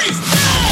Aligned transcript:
freeze! 0.00 0.69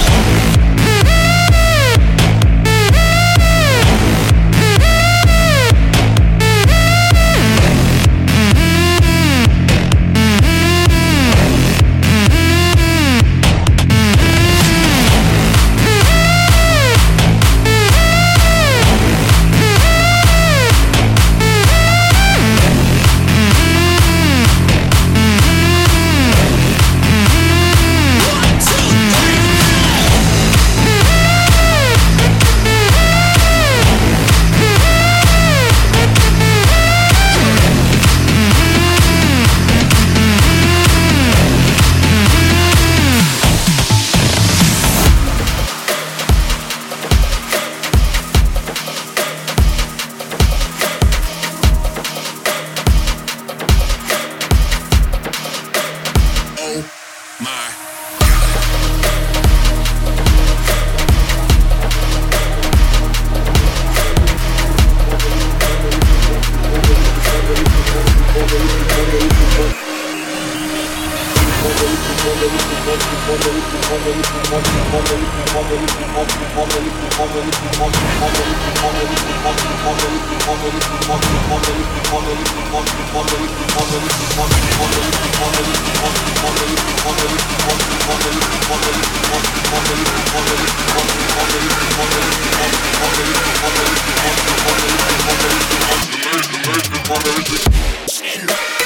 Yeah. 98.38 98.77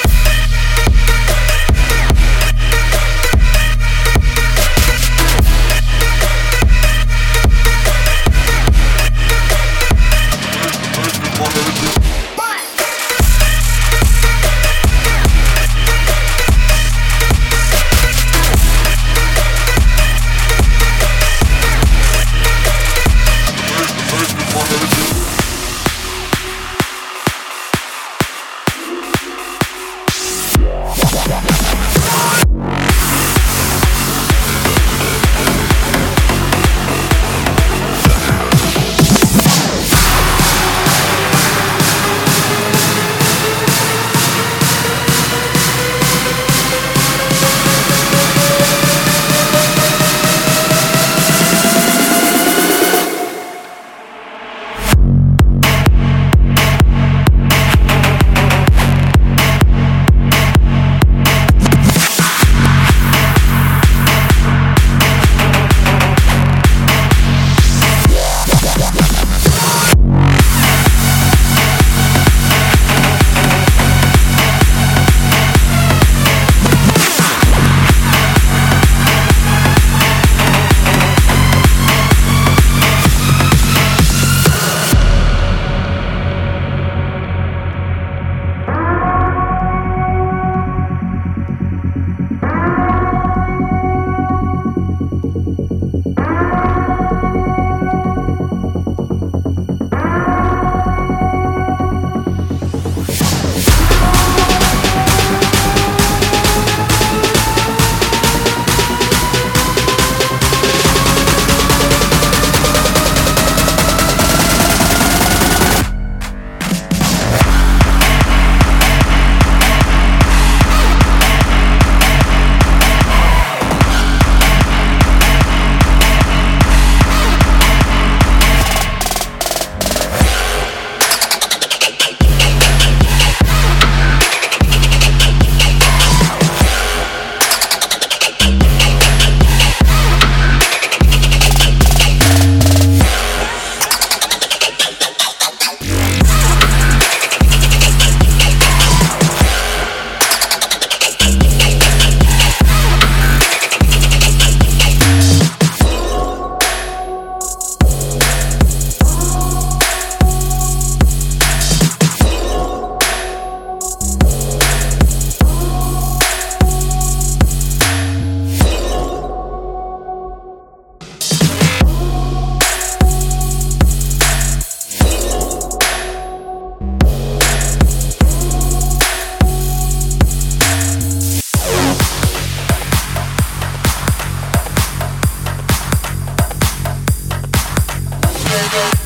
Thank 188.53 188.97
you. 188.97 189.02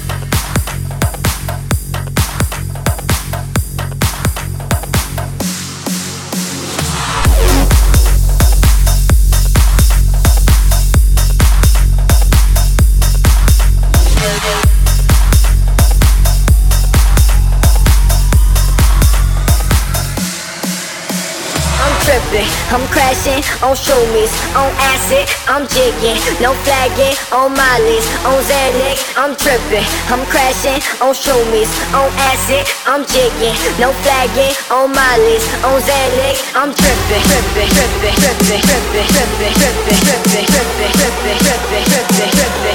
On 23.64 23.74
shroomies, 23.74 24.30
on 24.54 24.70
acid, 24.94 25.26
I'm 25.50 25.66
jigging, 25.68 26.20
no 26.42 26.54
flagging, 26.62 27.16
on 27.34 27.54
Molly's, 27.58 28.06
on 28.22 28.38
Xanax, 28.46 29.02
I'm 29.18 29.34
tripping, 29.34 29.86
I'm 30.14 30.22
crashing, 30.30 30.78
on 31.02 31.14
shroomies, 31.14 31.70
on 31.94 32.10
acid, 32.30 32.68
I'm 32.86 33.02
jigging, 33.10 33.58
no 33.82 33.90
flagging, 34.06 34.54
on 34.70 34.94
Molly's, 34.94 35.42
on 35.66 35.82
Xanax, 35.82 36.38
I'm 36.54 36.70
tripping, 36.74 37.24
tripping, 37.26 37.70
tripping, 37.74 38.14
tripping, 38.14 38.62
tripping, 38.62 39.10
tripping, 39.10 39.10
tripping, 39.10 39.58
tripping, 39.58 39.98
tripping, 40.06 40.46
tripping, 40.46 40.98
tripping, 40.98 41.38
tripping, 41.38 41.82
tripping, 41.82 42.46
tripping, 42.58 42.66